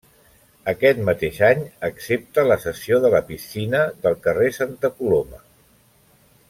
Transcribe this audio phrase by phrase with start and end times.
[0.71, 5.43] Aquest mateix any accepta la cessió de la piscina del carrer Santa Coloma.